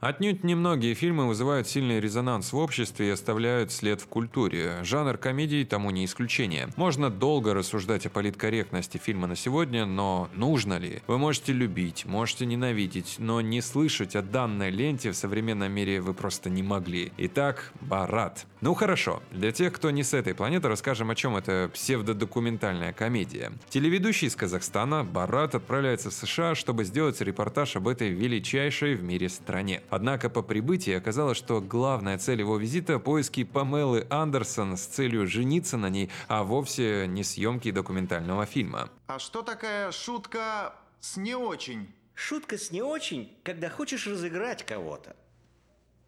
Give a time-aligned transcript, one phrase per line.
[0.00, 4.78] Отнюдь немногие фильмы вызывают сильный резонанс в обществе и оставляют след в культуре.
[4.82, 6.70] Жанр комедий тому не исключение.
[6.76, 11.02] Можно долго рассуждать о политкорректности фильма на сегодня, но нужно ли?
[11.06, 16.14] Вы можете любить, можете ненавидеть, но не слышать о данной ленте в современном мире вы
[16.14, 17.12] просто не могли.
[17.18, 18.46] Итак, Барат.
[18.62, 23.52] Ну хорошо, для тех, кто не с этой планеты, расскажем, о чем это псевдодокументальная комедия.
[23.68, 29.28] Телеведущий из Казахстана Барат отправляется в США, чтобы сделать репортаж об этой величайшей в мире
[29.28, 29.82] стране.
[29.90, 35.76] Однако по прибытии оказалось, что главная цель его визита– поиски Памелы Андерсон с целью жениться
[35.76, 38.90] на ней, а вовсе не съемки документального фильма.
[39.08, 41.92] А что такая шутка с не очень?
[42.14, 45.16] Шутка с не очень, когда хочешь разыграть кого-то.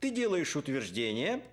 [0.00, 1.44] Ты делаешь утверждение,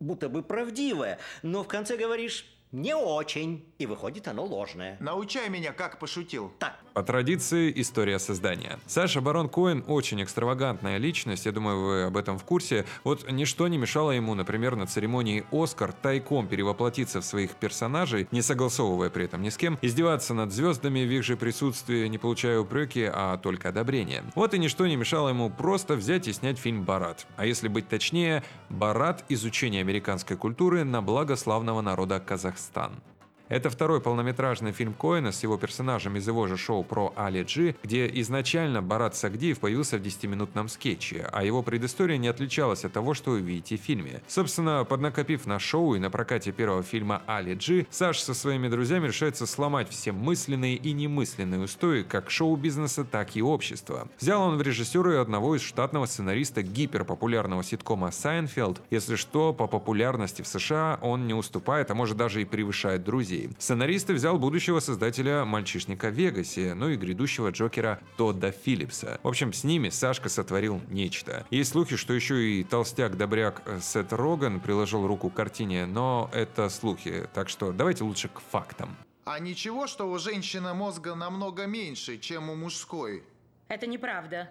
[0.00, 4.96] будто бы правдивое, но в конце говоришь «не очень», и выходит оно ложное.
[5.00, 6.52] Научай меня, как пошутил.
[6.58, 8.78] Так, По традиции, история создания.
[8.86, 12.86] Саша Барон Коэн очень экстравагантная личность, я думаю, вы об этом в курсе.
[13.04, 18.40] Вот ничто не мешало ему, например, на церемонии «Оскар» тайком перевоплотиться в своих персонажей, не
[18.40, 22.60] согласовывая при этом ни с кем, издеваться над звездами в их же присутствии, не получая
[22.60, 24.24] упреки, а только одобрения.
[24.34, 27.26] Вот и ничто не мешало ему просто взять и снять фильм «Барат».
[27.36, 29.24] А если быть точнее, «Борат.
[29.28, 32.16] Изучение американской культуры на благо славного народа
[32.56, 33.15] Казахстан».
[33.48, 37.76] Это второй полнометражный фильм Коэна с его персонажем из его же шоу про Али Джи,
[37.84, 43.14] где изначально Борат Сагдиев появился в 10-минутном скетче, а его предыстория не отличалась от того,
[43.14, 44.20] что вы видите в фильме.
[44.26, 49.06] Собственно, поднакопив на шоу и на прокате первого фильма Али Джи, Саша со своими друзьями
[49.06, 54.08] решается сломать все мысленные и немысленные устои как шоу-бизнеса, так и общества.
[54.18, 58.82] Взял он в режиссеры одного из штатного сценариста гиперпопулярного ситкома «Seinfeld».
[58.90, 63.35] Если что, по популярности в США он не уступает, а может даже и превышает друзей.
[63.58, 69.18] Сценариста взял будущего создателя «Мальчишника в Вегасе», ну и грядущего Джокера Тодда Филлипса.
[69.22, 71.46] В общем, с ними Сашка сотворил нечто.
[71.50, 77.28] Есть слухи, что еще и толстяк-добряк Сет Роган приложил руку к картине, но это слухи,
[77.34, 78.96] так что давайте лучше к фактам.
[79.24, 83.24] А ничего, что у женщины мозга намного меньше, чем у мужской?
[83.68, 84.48] Это неправда.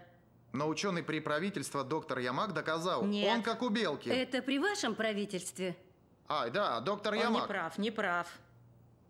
[0.51, 3.37] Но ученый при правительстве доктор Ямак доказал, Нет.
[3.37, 4.09] он как у белки.
[4.09, 5.75] Это при вашем правительстве?
[6.27, 7.47] Ай, да, доктор Он не Ямак.
[7.47, 8.27] прав, не прав.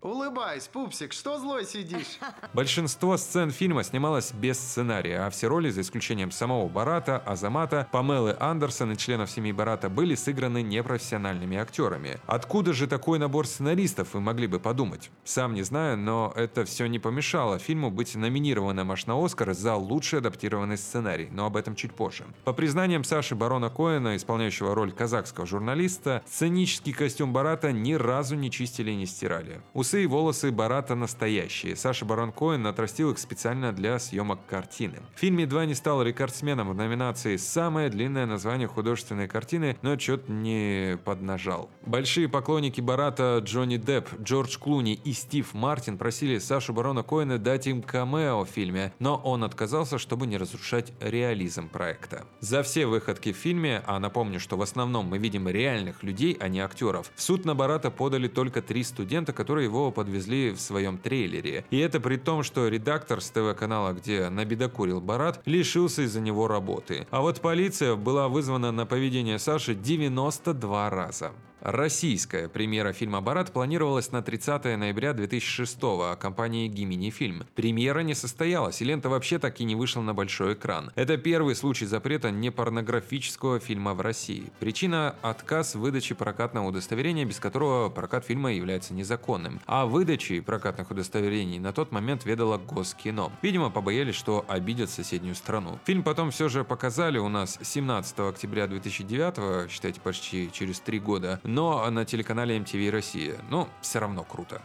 [0.06, 2.20] Улыбайся, пупсик, что злой сидишь?
[2.54, 8.38] Большинство сцен фильма снималось без сценария, а все роли, за исключением самого Барата, Азамата, Памелы
[8.40, 12.20] Андерсон и членов семьи Барата, были сыграны непрофессиональными актерами.
[12.28, 15.10] Откуда же такой набор сценаристов, вы могли бы подумать?
[15.24, 19.74] Сам не знаю, но это все не помешало фильму быть номинированным аж на Оскар за
[19.74, 22.26] лучший адаптированный сценарий, но об этом чуть позже.
[22.44, 28.52] По признаниям Саши Барона Коэна, исполняющего роль казахского журналиста, сценический костюм Барата ни разу не
[28.52, 29.64] чистили и не стирали.
[29.95, 31.78] Усы волосы Барата настоящие.
[31.78, 34.97] Саша Барон Коэн отрастил их специально для съемок картины.
[35.16, 40.97] Фильм едва не стал рекордсменом в номинации «Самое длинное название художественной картины», но что-то не
[41.06, 41.69] поднажал.
[41.85, 47.66] Большие поклонники Барата Джонни Депп, Джордж Клуни и Стив Мартин просили Сашу Барона Коэна дать
[47.67, 52.25] им камео в фильме, но он отказался, чтобы не разрушать реализм проекта.
[52.41, 56.50] За все выходки в фильме, а напомню, что в основном мы видим реальных людей, а
[56.50, 60.97] не актеров, в суд на Барата подали только три студента, которые его подвезли в своем
[60.97, 61.66] трейлере.
[61.69, 67.08] И это при том, что редактор с ТВ-канала, где набедокурил Барат, лишился из-за него работы.
[67.12, 71.31] А вот полиция была вызвана на поведение Саши 92 раза.
[71.66, 77.48] Российская премьера фильма «Барат» планировалась на 30 ноября 2006 а компанией «Гимини Фильм».
[77.56, 80.92] Премьера не состоялась, и лента вообще так и не вышла на большой экран.
[80.94, 84.52] Это первый случай запрета непорнографического фильма в России.
[84.59, 89.59] Причина– отказ в выдаче прокатного удостоверения, без которого прокат фильма является незаконным.
[89.66, 93.31] А выдачей прокатных удостоверений на тот момент ведало Госкино.
[93.42, 95.80] Видимо, побоялись, что обидят соседнюю страну.
[95.86, 101.42] Фильм потом все же показали у нас 17 октября 2009, считайте, почти через три года,
[101.56, 103.38] но на телеканале MTV Россия.
[103.50, 104.62] Ну, все равно круто.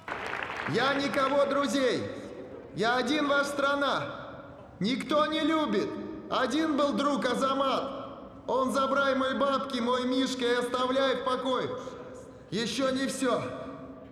[0.70, 2.02] Я никого друзей.
[2.74, 4.06] Я один ваш страна.
[4.80, 5.88] Никто не любит.
[6.28, 8.42] Один был друг Азамат.
[8.48, 11.70] Он забрай мои бабки, мой Мишка и оставляй в покое.
[12.50, 13.40] Еще не все.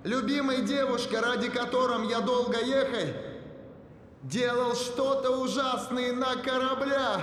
[0.04, 3.12] Любимая девушка, ради которым я долго ехал,
[4.22, 7.20] делал что-то ужасное на корабля,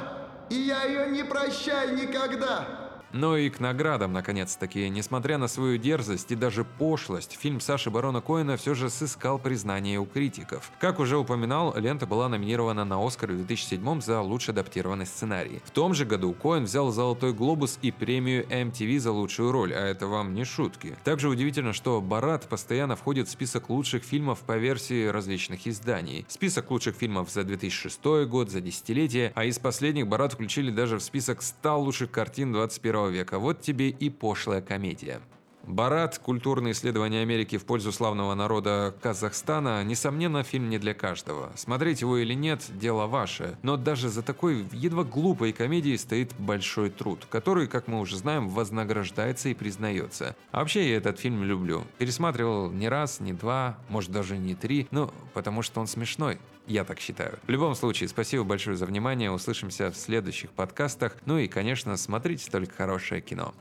[0.49, 2.84] и я ее не прощаю никогда.
[3.15, 8.19] Но и к наградам, наконец-таки, несмотря на свою дерзость и даже пошлость, фильм Саши Барона
[8.19, 10.69] Коэна все же сыскал признание у критиков.
[10.81, 15.61] Как уже упоминал, лента была номинирована на Оскар в 2007 за лучший адаптированный сценарий.
[15.63, 19.79] В том же году Коэн взял Золотой глобус и премию MTV за лучшую роль, а
[19.79, 20.97] это вам не шутки.
[21.05, 26.25] Также удивительно, что Барат постоянно входит в список лучших фильмов по версии различных изданий.
[26.27, 31.01] Список лучших фильмов за 2006 год, за десятилетие, а из последних Барат включили даже в
[31.01, 33.39] список 100 лучших картин 21 века.
[33.39, 35.21] Вот тебе и пошлая комедия.
[35.67, 36.19] Барат.
[36.19, 39.83] Культурные исследования Америки в пользу славного народа Казахстана.
[39.83, 41.51] Несомненно, фильм не для каждого.
[41.55, 43.57] Смотреть его или нет– дело ваше.
[43.63, 48.47] Но даже за такой едва глупой комедией стоит большой труд, который, как мы уже знаем,
[48.47, 50.35] вознаграждается и признается.
[50.51, 51.83] А вообще я этот фильм люблю.
[51.97, 56.37] Пересматривал не раз, не два, может даже не три, ну, потому что он смешной.
[56.67, 57.37] Я так считаю.
[57.45, 59.31] В любом случае, спасибо большое за внимание.
[59.31, 61.15] Услышимся в следующих подкастах.
[61.25, 63.53] Ну и, конечно, смотрите только хорошее кино.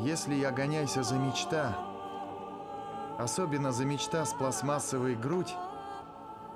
[0.00, 1.78] Если я гоняйся за мечта,
[3.18, 5.54] особенно за мечта с пластмассовой грудь,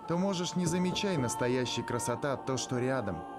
[0.09, 3.23] то можешь не замечай настоящей красота то, что рядом–